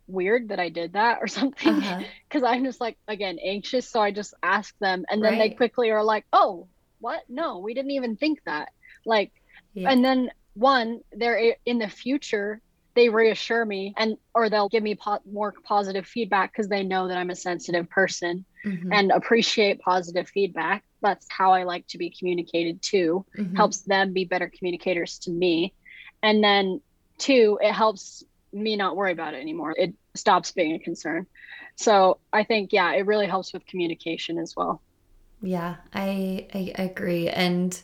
[0.07, 2.53] weird that I did that or something?" Because uh-huh.
[2.53, 5.49] I'm just like again anxious, so I just ask them, and then right.
[5.49, 6.67] they quickly are like, "Oh,
[6.99, 7.21] what?
[7.29, 8.69] No, we didn't even think that."
[9.05, 9.31] Like,
[9.73, 9.89] yeah.
[9.89, 12.61] and then one, they're in the future
[12.93, 17.07] they reassure me and or they'll give me po- more positive feedback because they know
[17.07, 18.91] that i'm a sensitive person mm-hmm.
[18.91, 20.83] and appreciate positive feedback.
[21.01, 23.25] That's how i like to be communicated to.
[23.37, 23.55] Mm-hmm.
[23.55, 25.73] helps them be better communicators to me.
[26.23, 26.81] And then
[27.17, 28.23] two it helps
[28.53, 29.73] me not worry about it anymore.
[29.77, 31.27] It stops being a concern.
[31.75, 34.81] So i think yeah it really helps with communication as well.
[35.41, 37.29] Yeah i i agree.
[37.29, 37.79] And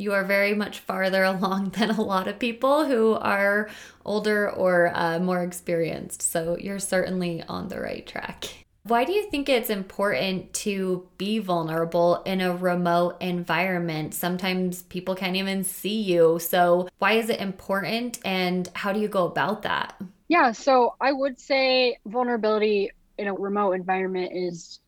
[0.00, 3.68] you are very much farther along than a lot of people who are
[4.04, 6.22] older or uh, more experienced.
[6.22, 8.46] So you're certainly on the right track.
[8.84, 14.14] Why do you think it's important to be vulnerable in a remote environment?
[14.14, 16.38] Sometimes people can't even see you.
[16.38, 20.00] So, why is it important and how do you go about that?
[20.28, 24.80] Yeah, so I would say vulnerability in a remote environment is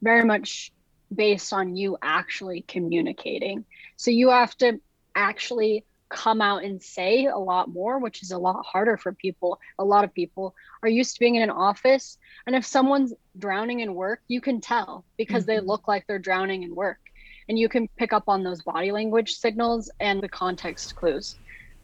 [0.00, 0.72] very much
[1.12, 3.64] based on you actually communicating.
[4.00, 4.80] So you have to
[5.14, 9.60] actually come out and say a lot more, which is a lot harder for people.
[9.78, 12.16] A lot of people are used to being in an office.
[12.46, 15.52] And if someone's drowning in work, you can tell because mm-hmm.
[15.52, 16.98] they look like they're drowning in work.
[17.46, 21.36] And you can pick up on those body language signals and the context clues.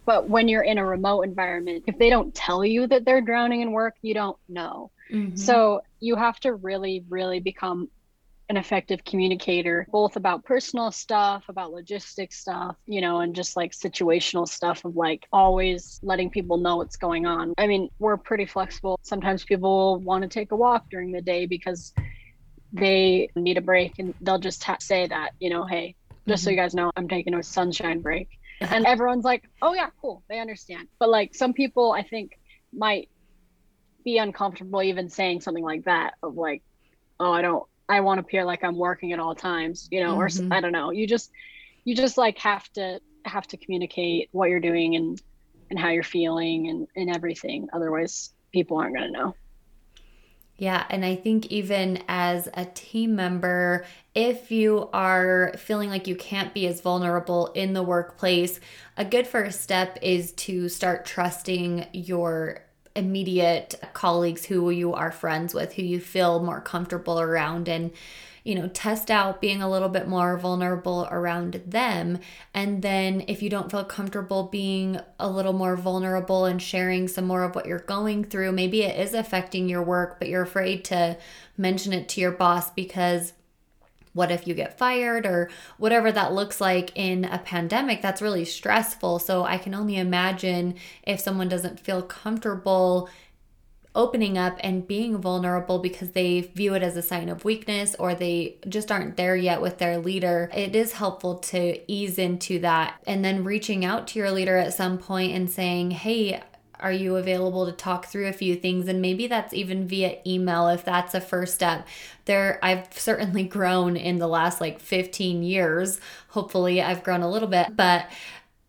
[0.06, 3.60] But when you're in a remote environment, if they don't tell you that they're drowning
[3.60, 4.90] in work, you don't know.
[5.12, 5.36] Mm-hmm.
[5.36, 7.90] So you have to really, really become
[8.48, 13.72] an effective communicator, both about personal stuff, about logistics stuff, you know, and just like
[13.72, 17.54] situational stuff of like always letting people know what's going on.
[17.58, 19.00] I mean, we're pretty flexible.
[19.02, 21.92] Sometimes people want to take a walk during the day because
[22.72, 25.96] they need a break and they'll just ha- say that, you know, hey,
[26.28, 26.44] just mm-hmm.
[26.44, 28.28] so you guys know, I'm taking a sunshine break.
[28.60, 30.22] and everyone's like, oh, yeah, cool.
[30.28, 30.86] They understand.
[31.00, 32.38] But like some people, I think,
[32.72, 33.08] might
[34.04, 36.62] be uncomfortable even saying something like that of like,
[37.18, 40.16] oh, I don't I want to appear like I'm working at all times, you know,
[40.16, 40.52] mm-hmm.
[40.52, 40.90] or I don't know.
[40.90, 41.30] You just
[41.84, 45.20] you just like have to have to communicate what you're doing and
[45.70, 47.68] and how you're feeling and and everything.
[47.72, 49.34] Otherwise, people aren't going to know.
[50.58, 56.16] Yeah, and I think even as a team member, if you are feeling like you
[56.16, 58.58] can't be as vulnerable in the workplace,
[58.96, 62.65] a good first step is to start trusting your
[62.96, 67.68] immediate colleagues who you are friends with, who you feel more comfortable around.
[67.68, 67.92] And
[68.46, 72.20] you know, test out being a little bit more vulnerable around them.
[72.54, 77.26] And then if you don't feel comfortable being a little more vulnerable and sharing some
[77.26, 80.84] more of what you're going through, maybe it is affecting your work, but you're afraid
[80.84, 81.18] to
[81.56, 83.32] mention it to your boss because
[84.16, 85.48] what if you get fired or
[85.78, 89.18] whatever that looks like in a pandemic that's really stressful.
[89.18, 93.08] So i can only imagine if someone doesn't feel comfortable
[93.96, 98.14] opening up and being vulnerable because they view it as a sign of weakness or
[98.14, 103.00] they just aren't there yet with their leader, it is helpful to ease into that
[103.06, 106.42] and then reaching out to your leader at some point and saying, Hey,
[106.80, 108.88] are you available to talk through a few things?
[108.88, 111.86] And maybe that's even via email if that's a first step.
[112.24, 116.00] There i've certainly grown in the last like 15 years.
[116.28, 117.76] Hopefully i've grown a little bit.
[117.76, 118.08] But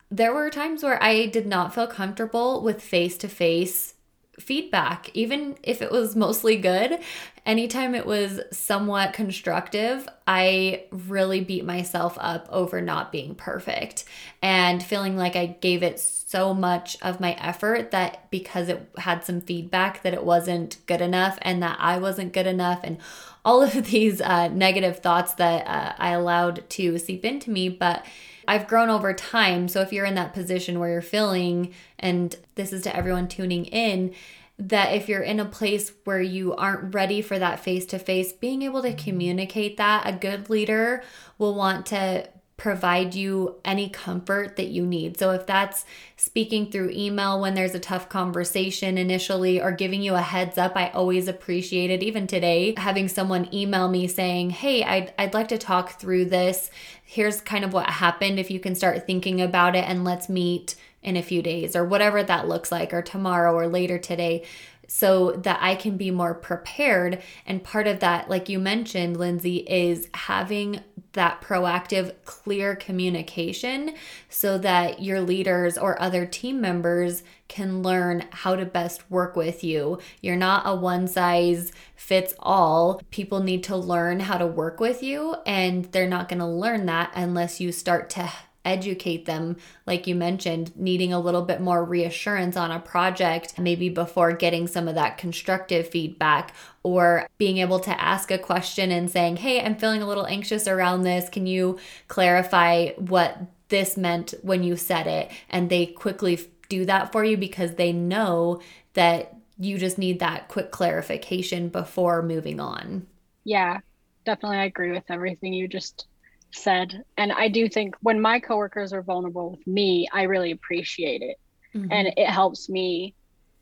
[0.09, 3.93] there were times where i did not feel comfortable with face to face
[4.39, 6.99] feedback, even if it was mostly good.
[7.47, 14.03] Anytime it was somewhat constructive, I really beat myself up over not being perfect
[14.41, 19.23] and feeling like I gave it so much of my effort that because it had
[19.23, 22.97] some feedback that it wasn't good enough and that I wasn't good enough and
[23.45, 27.69] all of these uh, negative thoughts that uh, I allowed to seep into me.
[27.69, 28.05] But
[28.45, 29.69] I've grown over time.
[29.69, 33.63] So if you're in that position where you're feeling, and this is to everyone tuning
[33.65, 34.13] in,
[34.59, 38.33] that if you're in a place where you aren't ready for that face to face,
[38.33, 41.03] being able to communicate that, a good leader
[41.37, 45.17] will want to provide you any comfort that you need.
[45.19, 50.15] So if that's speaking through email when there's a tough conversation initially or giving you
[50.15, 52.01] a heads up, I always appreciate it.
[52.01, 56.71] Even today, having someone email me saying, "Hey, I'd I'd like to talk through this.
[57.03, 60.75] Here's kind of what happened if you can start thinking about it and let's meet
[61.01, 64.43] in a few days or whatever that looks like or tomorrow or later today."
[64.87, 67.21] so that I can be more prepared.
[67.45, 70.81] And part of that, like you mentioned, Lindsay, is having
[71.13, 73.95] that proactive, clear communication
[74.29, 79.63] so that your leaders or other team members can learn how to best work with
[79.63, 79.99] you.
[80.21, 83.01] You're not a one size fits all.
[83.09, 86.85] People need to learn how to work with you, and they're not going to learn
[86.85, 88.29] that unless you start to
[88.67, 93.89] educate them, like you mentioned, needing a little bit more reassurance on a project, maybe
[93.89, 96.53] before getting some of that constructive feedback,
[96.83, 100.67] or being able to ask a question and saying, Hey, I'm feeling a little anxious
[100.67, 101.29] around this.
[101.29, 103.37] Can you clarify what
[103.69, 105.31] this meant when you said it?
[105.49, 108.61] And they quickly do that for you because they know
[108.93, 113.07] that you just need that quick clarification before moving on.
[113.43, 113.79] Yeah,
[114.25, 114.57] definitely.
[114.57, 116.07] I agree with everything you just
[116.51, 117.03] said.
[117.17, 121.37] And I do think when my coworkers are vulnerable with me, I really appreciate it.
[121.75, 121.91] Mm-hmm.
[121.91, 123.13] And it helps me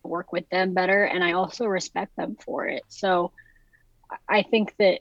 [0.03, 1.03] work with them better.
[1.03, 2.83] And I also respect them for it.
[2.87, 3.31] So
[4.29, 4.99] I think that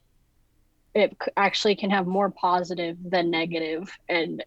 [0.95, 3.91] it actually can have more positive than negative.
[4.09, 4.45] And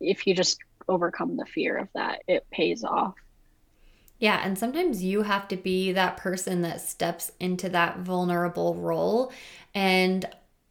[0.00, 3.14] if you just overcome the fear of that, it pays off.
[4.18, 9.32] Yeah, and sometimes you have to be that person that steps into that vulnerable role.
[9.74, 10.24] And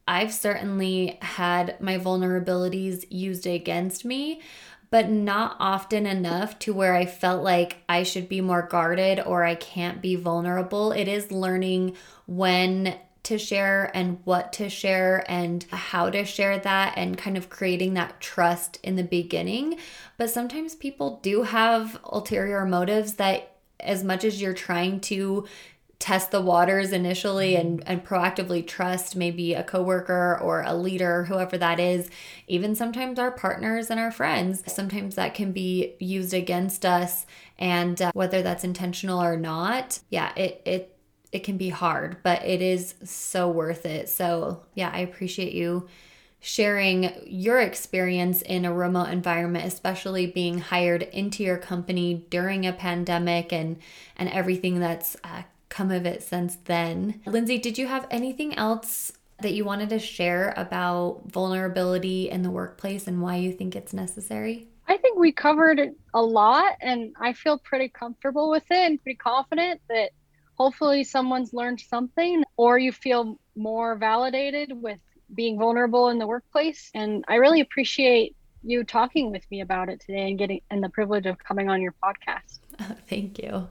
[0.08, 4.42] I've certainly had my vulnerabilities used against me,
[4.89, 9.44] but not often enough to where I felt like I should be more guarded or
[9.44, 10.92] I can't be vulnerable.
[10.92, 11.96] It is learning
[12.28, 17.50] when to share and what to share and how to share that and kind of
[17.50, 19.80] creating that trust in the beginning.
[20.18, 25.46] But sometimes people do have ulterior motives that as much as you're trying to
[26.04, 31.58] test the waters initially and, and proactively trust maybe a coworker or a leader, whoever
[31.58, 32.10] that is,
[32.46, 34.62] even sometimes our partners and our friends.
[34.68, 37.26] Sometimes that can be used against us,
[37.58, 40.98] and uh, whether that's intentional or not, yeah, it it
[41.32, 44.10] it can be hard, but it is so worth it.
[44.10, 45.88] So yeah, I appreciate you
[46.42, 52.74] sharing your experience in a remote environment especially being hired into your company during a
[52.74, 53.78] pandemic and
[54.18, 55.42] and everything that's uh,
[55.74, 57.20] come of it since then.
[57.26, 62.52] Lindsay, did you have anything else that you wanted to share about vulnerability in the
[62.52, 64.68] workplace and why you think it's necessary?
[64.88, 65.82] I think we covered
[66.14, 70.12] a lot and I feel pretty comfortable with it and pretty confident that
[70.56, 75.00] hopefully someone's learned something or you feel more validated with
[75.34, 76.92] being vulnerable in the workplace.
[76.94, 80.90] And I really appreciate you talking with me about it today and getting and the
[80.90, 82.60] privilege of coming on your podcast.
[82.80, 83.67] Oh, thank you.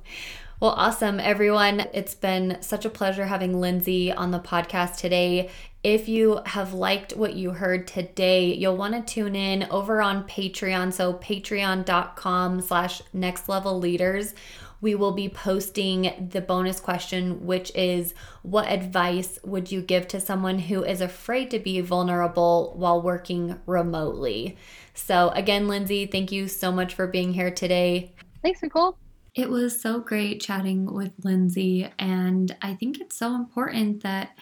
[0.63, 1.89] Well, awesome, everyone.
[1.93, 5.51] It's been such a pleasure having Lindsay on the podcast today.
[5.83, 10.23] If you have liked what you heard today, you'll want to tune in over on
[10.29, 10.93] Patreon.
[10.93, 14.35] So patreon.com slash next level leaders
[14.81, 20.21] we will be posting the bonus question, which is What advice would you give to
[20.21, 24.57] someone who is afraid to be vulnerable while working remotely?
[24.95, 28.13] So, again, Lindsay, thank you so much for being here today.
[28.43, 28.97] Thanks, Nicole.
[29.35, 34.37] It was so great chatting with Lindsay, and I think it's so important that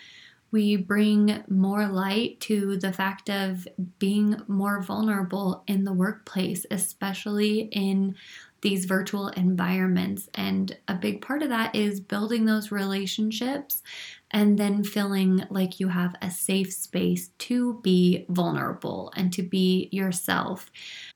[0.50, 3.68] we bring more light to the fact of
[4.00, 8.16] being more vulnerable in the workplace, especially in
[8.62, 10.28] these virtual environments.
[10.34, 13.84] And a big part of that is building those relationships
[14.30, 19.88] and then feeling like you have a safe space to be vulnerable and to be
[19.90, 20.70] yourself.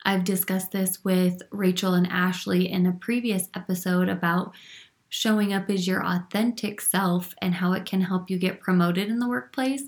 [0.05, 4.55] I've discussed this with Rachel and Ashley in a previous episode about
[5.09, 9.21] showing up as your authentic self and how it can help you get promoted in
[9.21, 9.85] the workplace.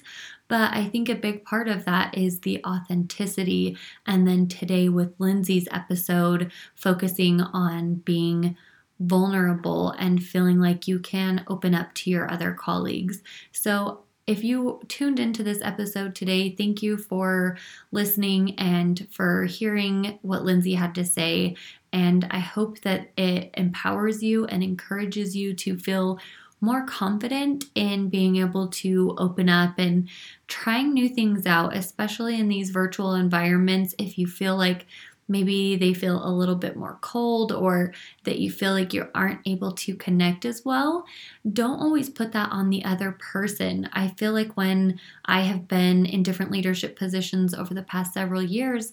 [0.46, 3.76] But I think a big part of that is the authenticity.
[4.06, 8.56] And then today, with Lindsay's episode, focusing on being
[9.00, 13.22] vulnerable and feeling like you can open up to your other colleagues.
[13.52, 17.56] So, if you tuned into this episode today, thank you for
[17.92, 21.54] listening and for hearing what Lindsay had to say.
[21.92, 26.18] And I hope that it empowers you and encourages you to feel
[26.60, 30.08] more confident in being able to open up and
[30.48, 33.94] trying new things out, especially in these virtual environments.
[33.98, 34.86] If you feel like
[35.28, 37.92] maybe they feel a little bit more cold or
[38.24, 41.04] that you feel like you aren't able to connect as well,
[41.52, 43.88] don't always put that on the other person.
[43.92, 48.42] I feel like when I have been in different leadership positions over the past several
[48.42, 48.92] years,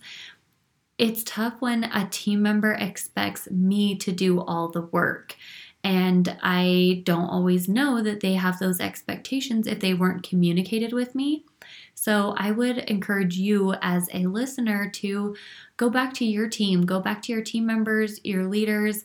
[0.98, 5.36] it's tough when a team member expects me to do all the work.
[5.84, 11.14] And I don't always know that they have those expectations if they weren't communicated with
[11.14, 11.46] me.
[11.94, 15.36] So I would encourage you as a listener to
[15.78, 19.04] go back to your team, go back to your team members, your leaders,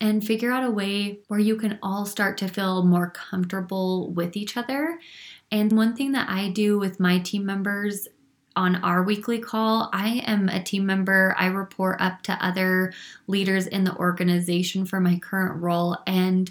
[0.00, 4.36] and figure out a way where you can all start to feel more comfortable with
[4.36, 4.98] each other.
[5.50, 8.06] And one thing that I do with my team members
[8.56, 11.34] on our weekly call, I am a team member.
[11.38, 12.92] I report up to other
[13.26, 15.96] leaders in the organization for my current role.
[16.06, 16.50] And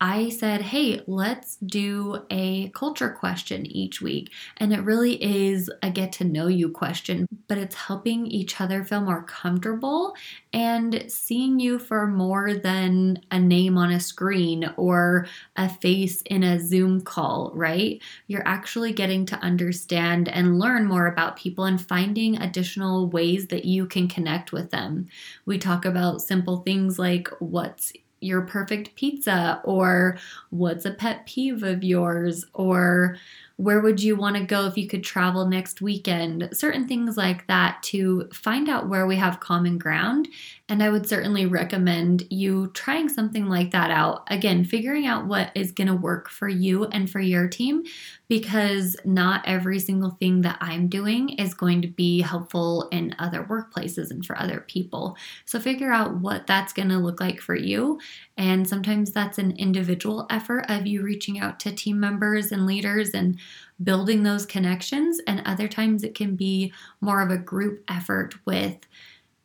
[0.00, 4.30] I said, hey, let's do a culture question each week.
[4.58, 8.84] And it really is a get to know you question, but it's helping each other
[8.84, 10.14] feel more comfortable
[10.52, 15.26] and seeing you for more than a name on a screen or
[15.56, 18.00] a face in a Zoom call, right?
[18.28, 23.64] You're actually getting to understand and learn more about people and finding additional ways that
[23.64, 25.08] you can connect with them.
[25.44, 30.18] We talk about simple things like what's your perfect pizza or
[30.50, 33.16] what's a pet peeve of yours or
[33.58, 36.48] where would you want to go if you could travel next weekend?
[36.52, 40.28] Certain things like that to find out where we have common ground.
[40.68, 44.22] And I would certainly recommend you trying something like that out.
[44.28, 47.82] Again, figuring out what is going to work for you and for your team,
[48.28, 53.42] because not every single thing that I'm doing is going to be helpful in other
[53.42, 55.16] workplaces and for other people.
[55.46, 57.98] So figure out what that's going to look like for you.
[58.38, 63.10] And sometimes that's an individual effort of you reaching out to team members and leaders
[63.10, 63.36] and
[63.82, 65.20] building those connections.
[65.26, 68.78] And other times it can be more of a group effort with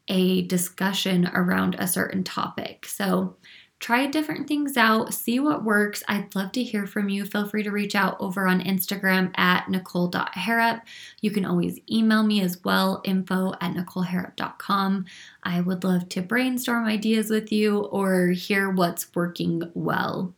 [0.07, 2.85] a discussion around a certain topic.
[2.85, 3.35] So
[3.83, 6.03] try different things out, see what works.
[6.07, 7.25] I'd love to hear from you.
[7.25, 10.85] Feel free to reach out over on Instagram at nicole.harrop.
[11.19, 15.05] You can always email me as well, info at nicoleharrop.com.
[15.43, 20.33] I would love to brainstorm ideas with you or hear what's working well.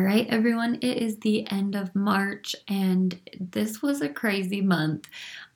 [0.00, 5.06] All right, everyone, it is the end of March and this was a crazy month.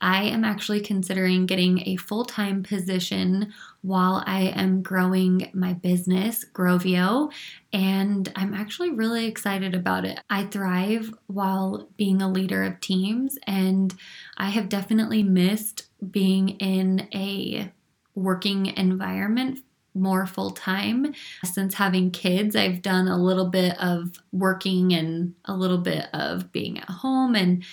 [0.03, 6.45] I am actually considering getting a full time position while I am growing my business,
[6.45, 7.33] Grovio,
[7.73, 10.21] and I'm actually really excited about it.
[10.29, 13.95] I thrive while being a leader of teams, and
[14.37, 17.73] I have definitely missed being in a
[18.15, 19.61] working environment
[19.95, 21.15] more full time.
[21.45, 26.51] Since having kids, I've done a little bit of working and a little bit of
[26.53, 27.35] being at home.
[27.35, 27.65] And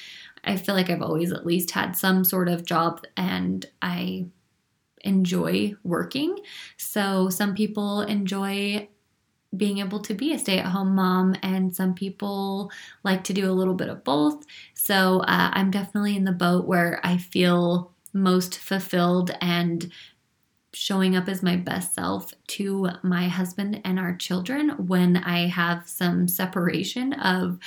[0.44, 4.28] I feel like I've always at least had some sort of job and I
[5.04, 6.38] enjoy working.
[6.78, 8.88] So some people enjoy
[9.58, 12.72] being able to be a stay at home mom, and some people
[13.04, 14.46] like to do a little bit of both.
[14.74, 19.92] So uh, I'm definitely in the boat where I feel most fulfilled and
[20.74, 25.88] showing up as my best self to my husband and our children when I have
[25.88, 27.60] some separation of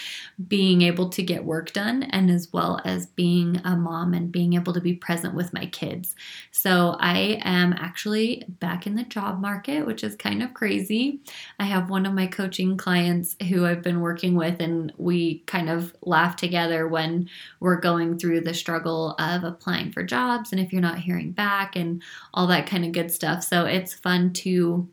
[0.49, 4.55] being able to get work done and as well as being a mom and being
[4.55, 6.15] able to be present with my kids.
[6.51, 11.21] So I am actually back in the job market, which is kind of crazy.
[11.59, 15.69] I have one of my coaching clients who I've been working with, and we kind
[15.69, 17.29] of laugh together when
[17.61, 21.77] we're going through the struggle of applying for jobs and if you're not hearing back
[21.77, 22.03] and
[22.33, 23.45] all that kind of good stuff.
[23.45, 24.89] So it's fun to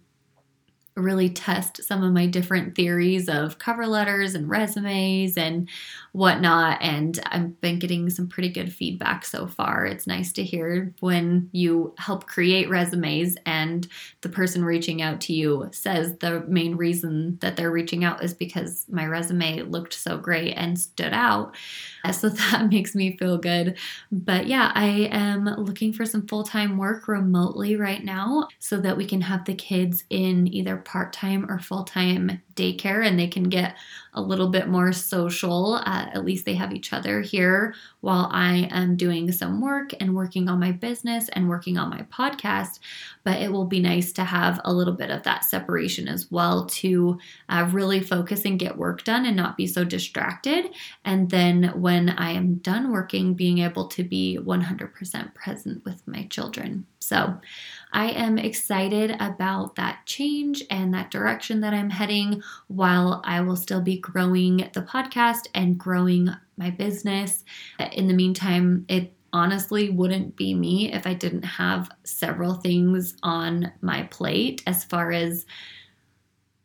[0.95, 5.69] really test some of my different theories of cover letters and resumes and
[6.11, 6.81] whatnot.
[6.81, 9.85] And I've been getting some pretty good feedback so far.
[9.85, 13.87] It's nice to hear when you help create resumes and
[14.21, 18.33] the person reaching out to you says the main reason that they're reaching out is
[18.33, 21.55] because my resume looked so great and stood out.
[22.11, 23.77] So that makes me feel good.
[24.11, 28.97] But yeah, I am looking for some full time work remotely right now so that
[28.97, 33.27] we can have the kids in either part time or full time daycare and they
[33.27, 33.75] can get
[34.13, 35.75] a little bit more social.
[35.75, 40.15] Uh, at least they have each other here while I am doing some work and
[40.15, 42.79] working on my business and working on my podcast.
[43.23, 46.65] But it will be nice to have a little bit of that separation as well
[46.65, 50.71] to uh, really focus and get work done and not be so distracted.
[51.05, 56.25] And then when I am done working, being able to be 100% present with my
[56.25, 56.85] children.
[56.99, 57.39] So,
[57.93, 63.55] I am excited about that change and that direction that I'm heading while I will
[63.55, 67.43] still be growing the podcast and growing my business.
[67.91, 73.71] In the meantime, it honestly wouldn't be me if I didn't have several things on
[73.81, 75.45] my plate as far as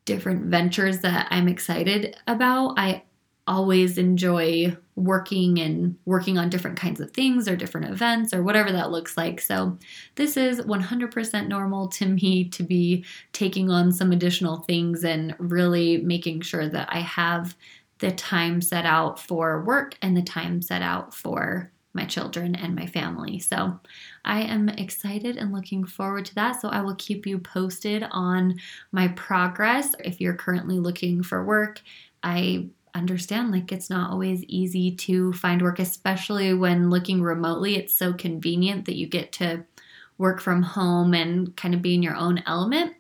[0.05, 2.75] different ventures that I'm excited about.
[2.77, 3.03] I
[3.47, 8.73] always enjoy working and working on different kinds of things or different events or whatever
[8.73, 9.41] that looks like.
[9.41, 9.79] So,
[10.17, 15.99] this is 100% normal to me to be taking on some additional things and really
[15.99, 17.57] making sure that I have
[17.99, 22.75] the time set out for work and the time set out for my children and
[22.77, 23.39] my family.
[23.41, 23.81] So
[24.25, 26.61] I am excited and looking forward to that.
[26.61, 28.57] So I will keep you posted on
[28.93, 29.95] my progress.
[30.05, 31.81] If you're currently looking for work,
[32.23, 37.77] I understand like it's not always easy to find work, especially when looking remotely.
[37.77, 39.65] It's so convenient that you get to
[40.19, 42.95] work from home and kind of be in your own element.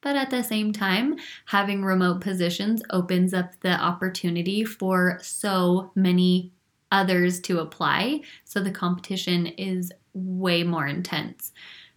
[0.00, 1.16] But at the same time,
[1.46, 6.52] having remote positions opens up the opportunity for so many
[6.92, 8.20] others to apply.
[8.44, 11.52] So the competition is way more intense.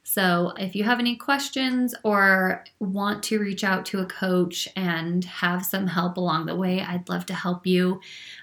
[0.09, 5.25] So, if you have any questions or want to reach out to a coach and
[5.25, 7.99] have some help along the way, I'd love to help you.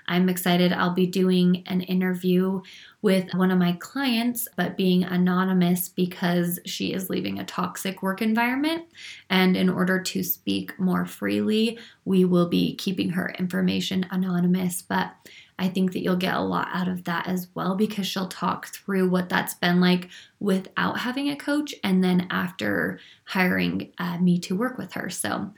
[0.06, 0.74] I'm excited.
[0.74, 2.60] I'll be doing an interview
[3.00, 8.20] with one of my clients, but being anonymous because she is leaving a toxic work
[8.20, 8.84] environment.
[9.30, 14.82] And in order to speak more freely, we will be keeping her information anonymous.
[14.82, 15.14] But
[15.58, 18.66] I think that you'll get a lot out of that as well because she'll talk
[18.66, 20.08] through what that's been like
[20.40, 25.08] without having a coach and then after hiring uh, me to work with her.
[25.10, 25.52] So,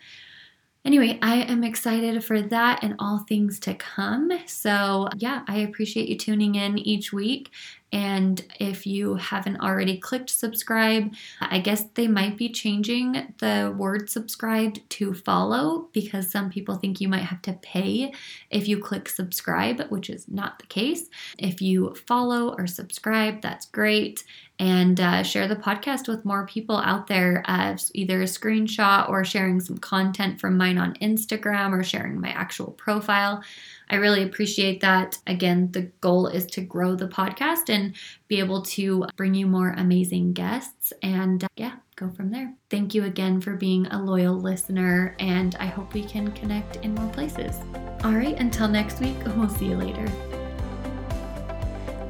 [0.86, 4.30] anyway, I am excited for that and all things to come.
[4.46, 7.50] So, yeah, I appreciate you tuning in each week.
[7.92, 14.10] And if you haven't already clicked subscribe, I guess they might be changing the word
[14.10, 18.12] subscribed to follow because some people think you might have to pay
[18.50, 21.08] if you click subscribe, which is not the case.
[21.38, 24.24] If you follow or subscribe, that's great.
[24.58, 29.22] And uh, share the podcast with more people out there, uh, either a screenshot or
[29.22, 33.42] sharing some content from mine on Instagram or sharing my actual profile.
[33.90, 35.18] I really appreciate that.
[35.26, 37.94] Again, the goal is to grow the podcast and
[38.28, 42.52] be able to bring you more amazing guests and uh, yeah, go from there.
[42.70, 46.94] Thank you again for being a loyal listener, and I hope we can connect in
[46.94, 47.56] more places.
[48.04, 50.06] All right, until next week, we'll see you later.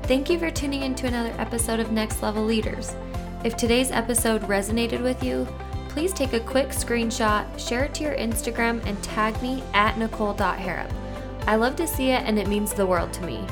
[0.07, 2.95] Thank you for tuning in to another episode of Next Level Leaders.
[3.43, 5.49] If today's episode resonated with you,
[5.89, 10.93] please take a quick screenshot, share it to your Instagram, and tag me at nicole.harrop.
[11.49, 13.45] I love to see it and it means the world to me.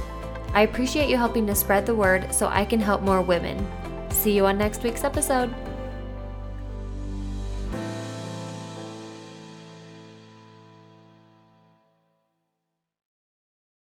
[0.53, 3.67] I appreciate you helping to spread the word so I can help more women.
[4.11, 5.53] See you on next week's episode.